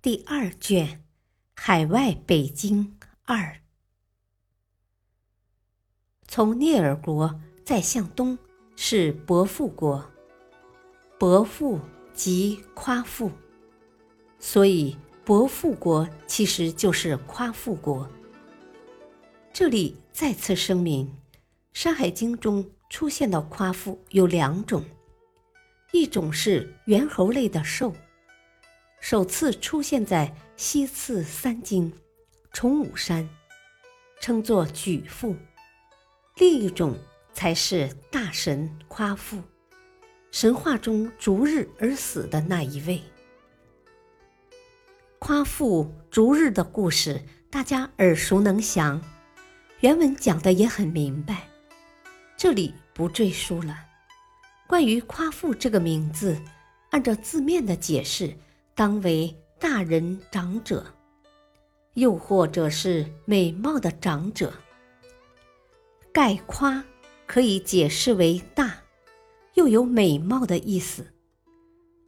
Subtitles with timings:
[0.00, 0.86] 第二卷
[1.56, 3.36] 《海外北京二》，
[6.28, 8.38] 从聂耳国再向东
[8.76, 10.08] 是伯父国，
[11.18, 11.80] 伯父
[12.14, 13.32] 即夸父，
[14.38, 18.08] 所以伯父国其实就是夸父国。
[19.52, 21.06] 这里再次声明，
[21.72, 24.84] 《山海经》中出现的夸父有两种，
[25.90, 27.92] 一种是猿猴类的兽。
[29.00, 31.92] 首次出现在西次三经
[32.52, 33.28] 崇武山，
[34.20, 35.34] 称作举父；
[36.36, 36.98] 另一种
[37.32, 39.40] 才是大神夸父，
[40.32, 43.00] 神话中逐日而死的那一位。
[45.20, 49.00] 夸父逐日的故事，大家耳熟能详，
[49.80, 51.48] 原文讲的也很明白，
[52.36, 53.76] 这里不赘述了。
[54.66, 56.36] 关于夸父这个名字，
[56.90, 58.36] 按照字面的解释。
[58.78, 60.86] 当为大人长者，
[61.94, 64.52] 又或者是美貌的长者。
[66.12, 66.84] 盖夸
[67.26, 68.84] 可以解释为大，
[69.54, 71.02] 又有美貌的意思；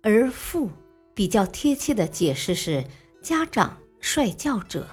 [0.01, 0.71] 而父
[1.13, 2.85] 比较贴切的解释是
[3.21, 4.87] 家长、率教者，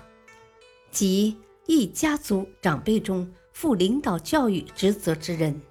[0.89, 5.62] 即一家族长辈中负领导教育职责之人。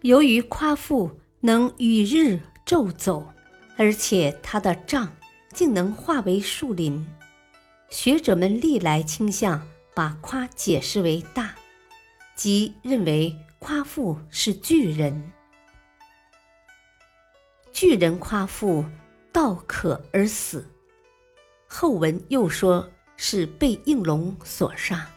[0.00, 1.10] 由于夸父
[1.40, 3.30] 能与日昼走。
[3.76, 5.10] 而且他的杖
[5.52, 7.06] 竟能化为树林，
[7.90, 11.54] 学者们历来倾向把夸解释为大，
[12.36, 15.32] 即认为夸父是巨人。
[17.72, 18.84] 巨人夸父
[19.32, 20.70] 道渴而死，
[21.66, 25.10] 后文又说是被应龙所杀，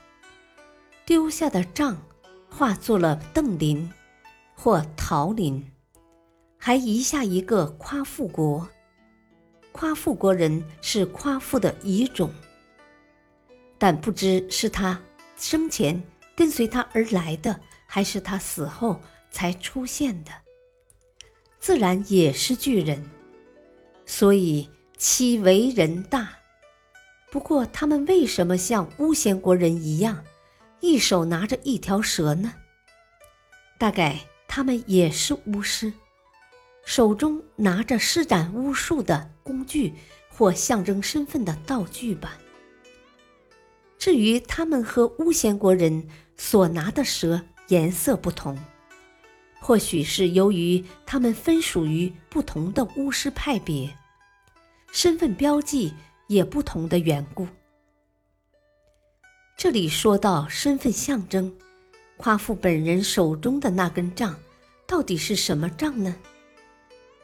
[1.06, 2.02] 丢下的杖
[2.50, 3.92] 化作了邓林
[4.56, 5.75] 或桃林。
[6.66, 8.68] 还遗下一个夸父国，
[9.72, 12.34] 夸父国人是夸父的遗种，
[13.78, 15.00] 但不知是他
[15.38, 16.02] 生前
[16.36, 19.00] 跟随他而来的，还是他死后
[19.30, 20.32] 才出现的。
[21.60, 23.08] 自然也是巨人，
[24.08, 24.68] 所以
[24.98, 26.30] 其为人大。
[27.30, 30.26] 不过他们为什么像巫仙国人一样，
[30.80, 32.52] 一手拿着一条蛇呢？
[33.78, 35.94] 大概他们也是巫师。
[36.86, 39.94] 手中拿着施展巫术的工具
[40.30, 42.38] 或象征身份的道具吧。
[43.98, 46.08] 至于他们和巫仙国人
[46.38, 48.56] 所拿的蛇颜色不同，
[49.60, 53.90] 或许是由于他们分属于不同的巫师派别，
[54.92, 55.92] 身份标记
[56.28, 57.48] 也不同的缘故。
[59.58, 61.52] 这里说到身份象征，
[62.18, 64.38] 夸父本人手中的那根杖，
[64.86, 66.16] 到底是什么杖呢？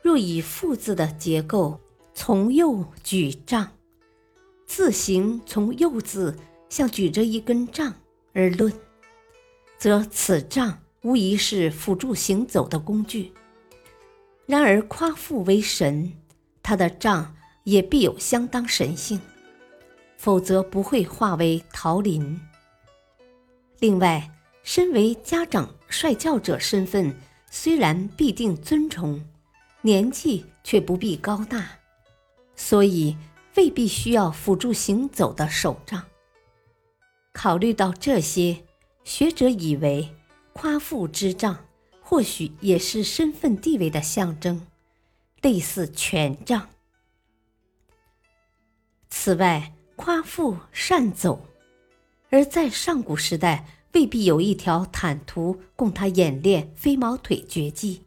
[0.02, 1.80] 若以“父”字的结构
[2.14, 3.72] 从右举杖，
[4.66, 6.36] 字形从右字
[6.70, 7.94] 像举着一根杖
[8.34, 8.74] 而论，
[9.78, 13.32] 则此杖无疑是辅助行走的工具。
[14.48, 16.12] 然而夸父为神，
[16.64, 19.20] 他的杖也必有相当神性，
[20.18, 22.40] 否则不会化为桃林。
[23.80, 24.30] 另外，
[24.64, 27.16] 身为家长率教者身份，
[27.50, 29.24] 虽然必定尊崇。
[29.84, 31.80] 年纪却不必高大，
[32.56, 33.18] 所以
[33.56, 36.04] 未必需要辅助行走的手杖。
[37.34, 38.64] 考虑到这些，
[39.04, 40.14] 学者以为
[40.54, 41.66] 夸父之杖
[42.00, 44.68] 或许也是身份地位的象征，
[45.42, 46.70] 类似权杖。
[49.10, 51.48] 此外，夸父善走，
[52.30, 58.04] 而在上古时代未必有一条坦途供他演练飞毛腿绝技。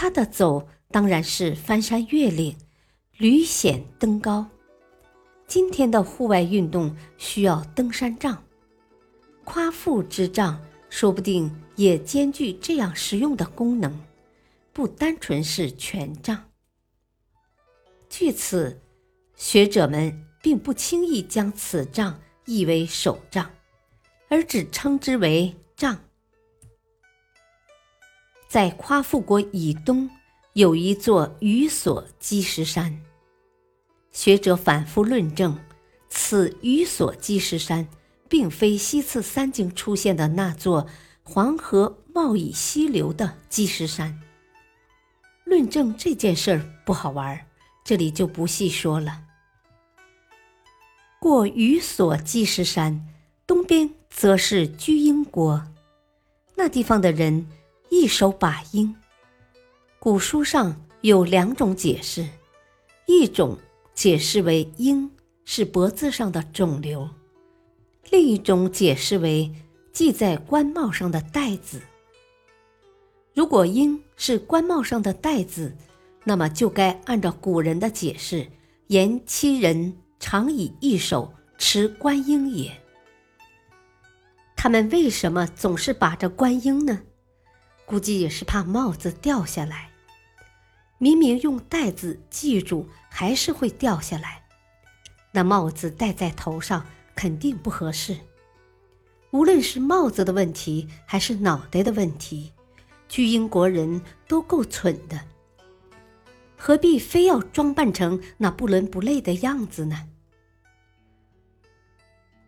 [0.00, 2.56] 他的走当然是翻山越岭、
[3.16, 4.46] 屡险登高。
[5.48, 8.40] 今天的户外运动需要登山杖，
[9.42, 13.92] 夸父之杖说不定也兼具这样实用的功能，
[14.72, 16.44] 不单纯是权杖。
[18.08, 18.80] 据此，
[19.34, 23.50] 学者们并不轻易将此杖译为手杖，
[24.28, 25.98] 而只称之为杖。
[28.48, 30.08] 在夸父国以东，
[30.54, 32.98] 有一座雨所积石山。
[34.10, 35.58] 学者反复论证，
[36.08, 37.86] 此雨所积石山
[38.26, 40.86] 并非西次三经出现的那座
[41.22, 44.18] 黄河冒以溪流的积石山。
[45.44, 47.46] 论证这件事儿不好玩，
[47.84, 49.24] 这里就不细说了。
[51.20, 53.06] 过雨所积石山，
[53.46, 55.62] 东边则是居英国，
[56.56, 57.46] 那地方的人
[57.90, 58.94] 一手把鹰。
[59.98, 62.26] 古书上有两种解释，
[63.06, 63.58] 一种
[63.94, 65.10] 解释为鹰
[65.44, 67.08] 是脖子上的肿瘤，
[68.10, 69.52] 另一种解释为
[69.92, 71.80] 系在官帽上的带子。
[73.34, 75.76] 如果鹰是官帽上的带子，
[76.24, 78.46] 那么就该按照古人的解释，
[78.88, 82.72] 言七人常以一手持观鹰也。
[84.56, 87.00] 他们为什么总是把着观鹰呢？
[87.88, 89.90] 估计也是怕帽子掉下来。
[90.98, 94.44] 明明用带子系住，还是会掉下来。
[95.32, 98.18] 那帽子戴在头上肯定不合适。
[99.30, 102.52] 无论是帽子的问题，还是脑袋的问题。
[103.08, 105.20] 居英国人都够蠢的，
[106.58, 110.08] 何必非要装扮成那不伦不类的样子呢？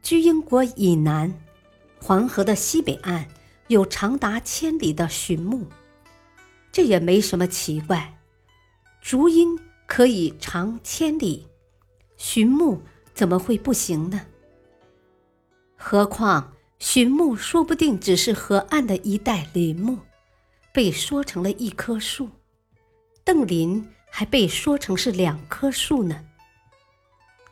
[0.03, 1.33] 居英国以南，
[1.99, 3.27] 黄河的西北岸
[3.71, 5.65] 有长达千里的寻墓，
[6.73, 8.19] 这也没什么奇怪。
[9.01, 9.57] 竹音
[9.87, 11.47] 可以长千里，
[12.17, 12.83] 寻墓
[13.15, 14.23] 怎么会不行呢？
[15.77, 20.01] 何况寻墓说不定只是河岸的一带林木。
[20.73, 22.29] 被说成了一棵树，
[23.23, 26.25] 邓林还被说成是两棵树呢。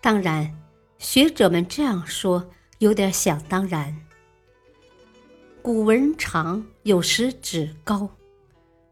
[0.00, 0.52] 当然，
[0.98, 4.07] 学者们这样说有点想当然。
[5.62, 8.08] 古文长有时指高，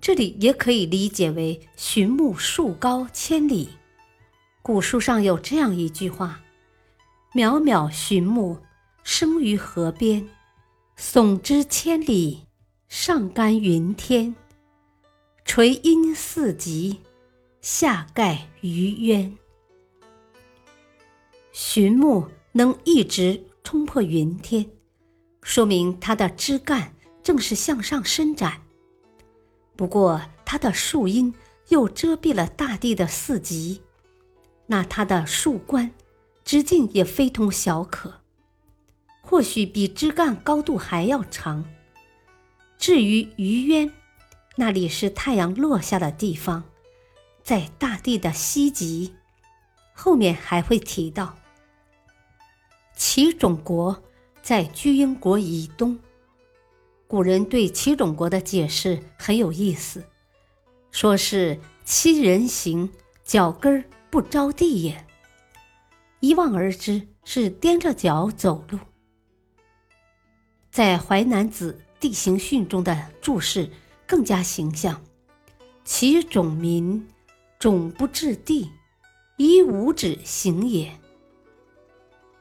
[0.01, 3.69] 这里也可以理解为寻木树高千里。
[4.63, 6.41] 古书上有这样一句话
[7.35, 8.59] ：“渺渺寻木
[9.05, 10.29] 生于河边，
[10.99, 12.43] 耸之千里。”
[12.89, 14.37] 上干云天，
[15.45, 17.01] 垂阴四极，
[17.61, 19.37] 下盖鱼渊。
[21.51, 24.65] 寻木能一直冲破云天，
[25.47, 28.63] 说明它的枝干正是向上伸展。
[29.77, 31.33] 不过，它的树荫
[31.69, 33.81] 又遮蔽了大地的四极，
[34.67, 35.93] 那它的树冠
[36.45, 38.23] 直径也非同小可，
[39.23, 41.65] 或许比枝干高度还要长。
[42.77, 43.93] 至于鱼渊，
[44.57, 46.65] 那里是太阳落下的地方，
[47.45, 49.15] 在大地的西极。
[49.95, 51.37] 后面还会提到，
[52.97, 54.03] 齐种国
[54.47, 55.99] 在居庸国以东。
[57.09, 60.05] 古人对齐种国的解释很有意思，
[60.93, 62.89] 说是七人行，
[63.25, 65.05] 脚跟儿不着地也。
[66.21, 68.79] 一望而知是踮着脚走路。
[70.71, 71.81] 在《淮南子》。
[71.99, 73.71] 地形训中的注释
[74.07, 75.03] 更加形象，
[75.83, 77.09] 其种民，
[77.59, 78.71] 种不至地，
[79.39, 80.93] 以五指行也。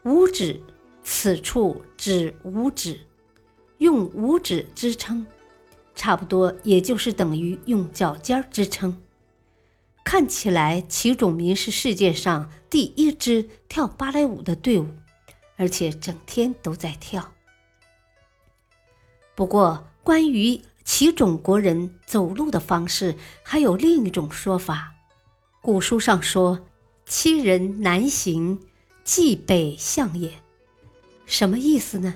[0.03, 0.61] 五指，
[1.07, 2.99] 此处指五指，
[3.77, 5.23] 用五指支撑，
[5.93, 9.01] 差不多也就是等于用脚尖支撑。
[10.03, 14.87] 看起来，齐种民是世界上第一支跳芭蕾舞的队伍，
[15.57, 17.33] 而且整天都在跳。
[19.35, 24.95] 不过，关于齐种国人走路的方式，还有另一种说法。
[25.61, 26.65] 古书上说
[27.05, 28.59] ：“七人南行，
[29.03, 30.31] 即北向也。”
[31.25, 32.15] 什么意思呢？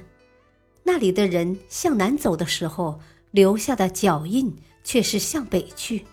[0.84, 3.00] 那里的人向南走的时候，
[3.32, 6.06] 留下的脚印却是向北去。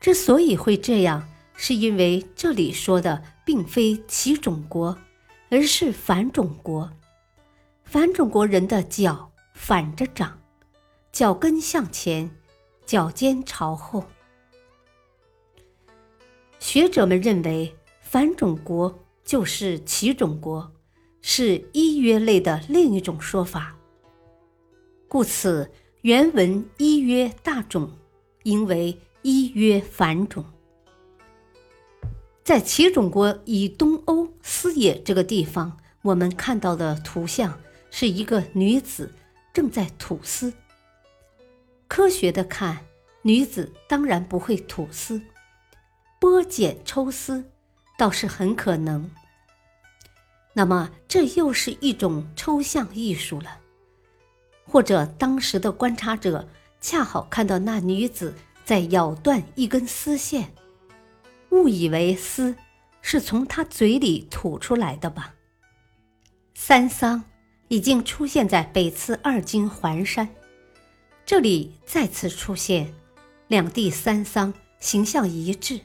[0.00, 4.96] 之所以会这样，是因为这里说的并非齐种国，
[5.50, 6.92] 而是反种国。
[7.84, 9.32] 反种国人的脚。
[9.58, 10.38] 反着长，
[11.12, 12.30] 脚跟向前，
[12.84, 14.04] 脚尖朝后。
[16.58, 20.70] 学者们认为，反种国就是齐种国，
[21.28, 23.76] 是依约类的另一种说法。
[25.08, 25.68] 故此，
[26.02, 27.90] 原文依约大种，
[28.44, 30.44] 应为依约繁种。
[32.44, 39.12] 在齐种国以东欧斯野这个地方，我们看到的图像是一个女子。
[39.52, 40.52] 正在吐丝。
[41.88, 42.84] 科学的看，
[43.22, 45.20] 女子当然不会吐丝，
[46.20, 47.42] 剥茧抽丝
[47.98, 49.10] 倒是很可能。
[50.58, 53.58] 那么，这又是一种抽象艺术了。
[54.64, 56.48] 或者当时的观察者
[56.80, 58.34] 恰好看到那女子
[58.64, 60.54] 在咬断一根丝线，
[61.50, 62.56] 误以为丝
[63.02, 65.34] 是从她嘴里吐出来的吧。
[66.54, 67.22] 三桑
[67.68, 70.26] 已经出现在北次二经环山，
[71.26, 72.94] 这里再次出现，
[73.48, 75.78] 两地三桑形象一致，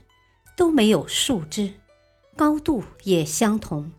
[0.56, 1.74] 都没有树枝，
[2.38, 3.92] 高度也相同，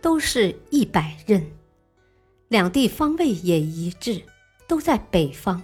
[0.00, 1.42] 都是一百仞，
[2.48, 4.22] 两地方位也一致，
[4.66, 5.62] 都在北方。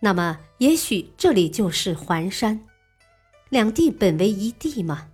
[0.00, 2.60] 那么，也许这里就是环山，
[3.48, 5.08] 两地本为一地嘛。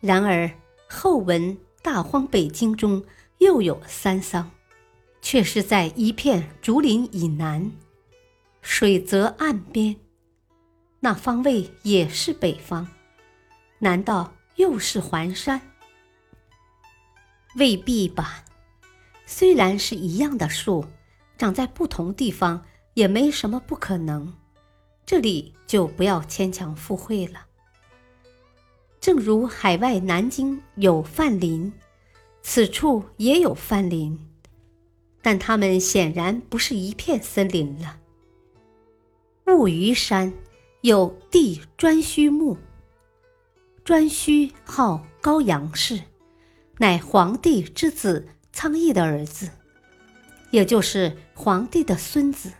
[0.00, 0.50] 然而
[0.88, 3.02] 后文《大荒北经》中
[3.38, 4.50] 又有三桑，
[5.22, 7.70] 却是在一片竹林以南，
[8.60, 9.96] 水泽岸边，
[11.00, 12.86] 那方位也是北方，
[13.78, 15.60] 难道又是环山？
[17.56, 18.44] 未必吧。
[19.26, 20.84] 虽然是一样的树，
[21.36, 22.64] 长在不同地方。
[22.94, 24.34] 也没什么不可能，
[25.06, 27.46] 这里就不要牵强附会了。
[28.98, 31.72] 正如海外南京有范林，
[32.42, 34.18] 此处也有范林，
[35.22, 38.00] 但它们显然不是一片森林了。
[39.46, 40.34] 雾余山
[40.80, 42.56] 有地颛顼墓，
[43.84, 46.02] 颛顼号高阳氏，
[46.80, 49.50] 乃皇帝之子苍绎的儿子，
[50.50, 52.52] 也就是皇帝的孙子。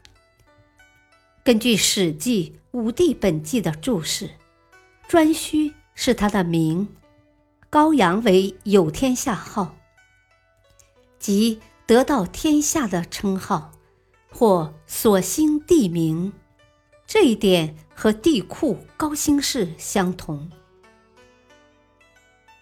[1.44, 4.30] 根据《史记·五帝本纪》的注释，
[5.08, 6.88] 颛顼是他的名，
[7.70, 9.76] 高阳为有天下号，
[11.20, 13.70] 即得到天下的称号，
[14.30, 16.32] 或所兴地名。
[17.06, 20.50] 这一点和帝喾高辛氏相同。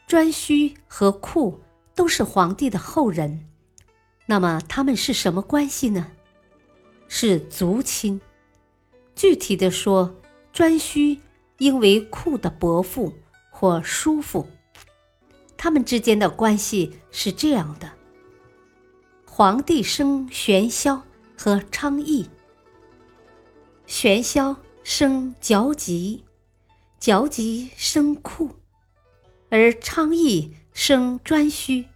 [0.06, 1.58] 颛顼和喾
[1.94, 3.48] 都是皇帝的后人，
[4.26, 6.12] 那么他们是什么关系呢？
[7.08, 8.20] 是族亲。
[9.16, 10.14] 具体的说，
[10.54, 11.18] 颛顼
[11.58, 13.12] 应为库的伯父
[13.50, 14.46] 或叔父，
[15.56, 17.90] 他们之间的关系是这样的：
[19.26, 21.00] 皇帝生玄霄
[21.36, 22.30] 和昌邑，
[23.86, 26.22] 玄霄生皎吉，
[27.00, 28.50] 皎吉生库，
[29.48, 31.86] 而昌邑生颛顼，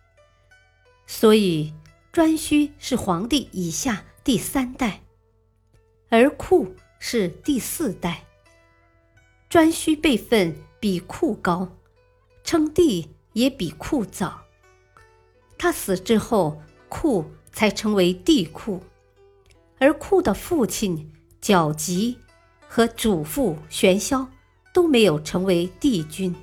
[1.06, 1.74] 所以
[2.12, 5.02] 颛顼是皇帝以下第三代，
[6.08, 6.74] 而库。
[7.02, 8.26] 是第四代，
[9.48, 11.66] 颛顼辈分比库高，
[12.44, 14.42] 称帝也比库早。
[15.56, 18.82] 他死之后，库才成为帝喾，
[19.78, 22.18] 而库的父亲皎吉
[22.68, 24.28] 和祖父玄霄
[24.74, 26.36] 都没有成为帝君。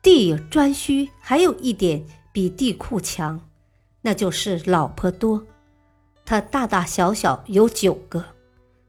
[0.00, 3.40] 帝颛顼还有一点比地库强，
[4.02, 5.46] 那就是老婆多。
[6.24, 8.24] 他大大小小有九个，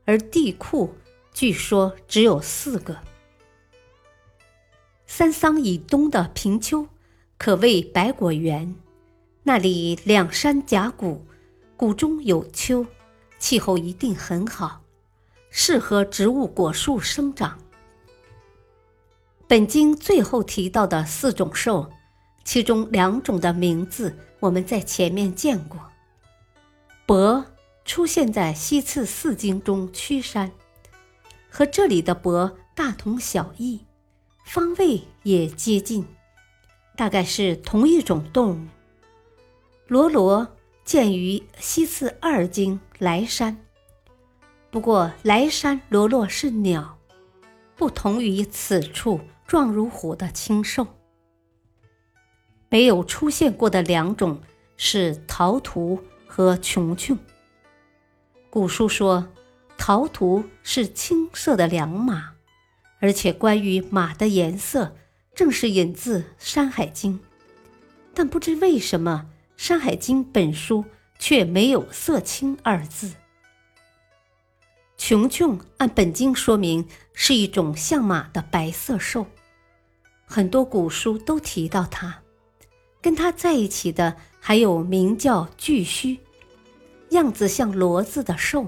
[0.06, 0.94] 而地库
[1.34, 2.98] 据说只有四个。
[5.08, 6.88] 三桑以东的平丘
[7.38, 8.76] 可谓百果园，
[9.44, 11.26] 那里两山夹谷，
[11.76, 12.86] 谷中有丘，
[13.40, 14.82] 气候一定很好，
[15.50, 17.58] 适合植物果树生长。
[19.50, 21.90] 本经最后提到的四种兽，
[22.44, 25.80] 其中两种的名字我们在前面见过。
[27.08, 27.44] 伯
[27.84, 30.52] 出现在西次四经中，曲山
[31.50, 33.84] 和这里的伯大同小异，
[34.46, 36.06] 方位也接近，
[36.96, 38.68] 大概是同一种动物。
[39.88, 40.48] 罗罗
[40.86, 43.58] 见于西次二经莱山，
[44.70, 47.00] 不过莱山罗罗是鸟，
[47.76, 50.88] 不同于此处状如虎的青兽。
[52.70, 54.40] 没有出现过的两种
[54.78, 56.02] 是陶图。
[56.32, 57.18] 和琼琼。
[58.52, 59.28] 古书说，
[59.80, 62.36] 陶图是青色的良马，
[63.02, 64.96] 而且关于马的颜色，
[65.34, 67.20] 正是引自《山海经》，
[68.14, 69.26] 但不知为什么，
[69.58, 70.86] 《山海经》本书
[71.18, 73.12] 却没有“色青”二字。
[74.98, 79.26] 琼琼按本经说明是一种像马的白色兽，
[80.32, 82.22] 很多古书都提到他。
[83.02, 86.20] 跟他在一起的还有名叫巨须，
[87.10, 88.68] 样子像骡子的兽，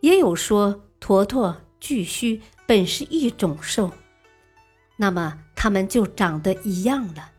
[0.00, 3.90] 也有说驼驼、巨须本是一种兽，
[4.96, 7.30] 那么它们就长得一样了。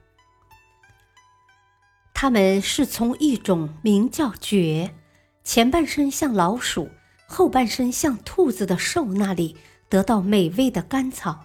[2.13, 4.89] 它们是从一种名叫蕨，
[5.43, 6.89] 前半身像老鼠，
[7.27, 9.57] 后半身像兔子的兽那里
[9.89, 11.44] 得到美味的甘草，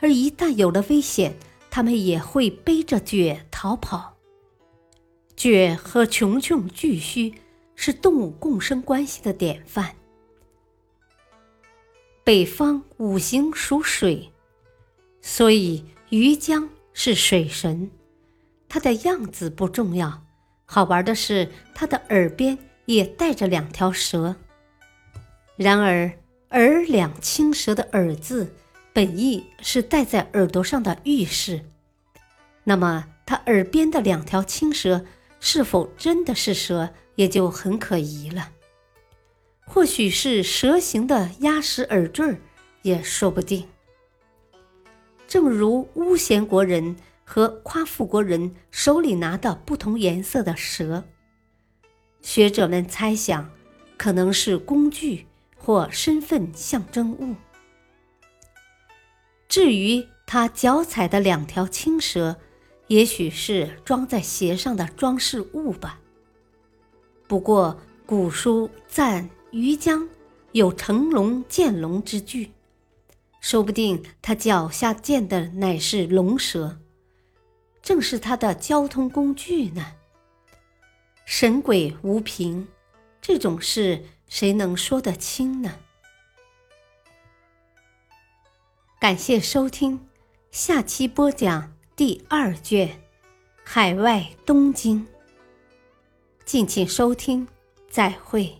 [0.00, 1.36] 而一旦有了危险。
[1.72, 4.16] 他们也会背着蕨逃跑。
[5.36, 7.32] 蕨和琼琼巨须
[7.76, 9.94] 是动物共生关系的典范。
[12.24, 14.32] 北方五行属水，
[15.22, 17.88] 所以鱼江是水神。
[18.68, 20.24] 它的样子不重要，
[20.64, 24.34] 好玩的是它的耳边也带着两条蛇。
[25.56, 26.10] 然而
[26.50, 28.52] “耳两青蛇”的“耳”字，
[28.92, 31.64] 本意是戴在耳朵上的玉饰。
[32.64, 35.04] 那么，它耳边的两条青蛇
[35.40, 38.50] 是否真的是蛇，也就很可疑了。
[39.66, 42.40] 或许是蛇形的鸭石耳坠儿
[42.82, 43.68] 也说不定。
[45.26, 46.96] 正如巫咸国人。
[47.32, 51.04] 和夸父国人手里拿的不同颜色的蛇，
[52.22, 53.48] 学者们猜想，
[53.96, 57.36] 可能是工具或身份象征物。
[59.50, 62.36] 至于他脚踩的两条青蛇，
[62.86, 65.98] 也许是装在鞋上的装饰物吧。
[67.26, 67.76] 不过
[68.06, 70.08] 古书赞于江
[70.52, 72.52] 有乘龙见龙之句，
[73.40, 76.78] 说不定他脚下见的乃是龙蛇。
[77.82, 79.84] 正是他的交通工具呢。
[81.24, 82.68] 神鬼无凭，
[83.20, 85.74] 这种事谁能说得清呢？
[89.00, 89.98] 感谢收听，
[90.50, 92.86] 下期播讲第二卷
[93.64, 95.00] 《海外东京》。
[96.44, 97.48] 敬请收听，
[97.88, 98.59] 再会。